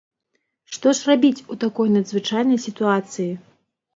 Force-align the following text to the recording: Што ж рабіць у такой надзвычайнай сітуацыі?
Што 0.77 0.93
ж 0.99 1.09
рабіць 1.09 1.45
у 1.55 1.59
такой 1.65 1.93
надзвычайнай 1.97 2.59
сітуацыі? 2.65 3.29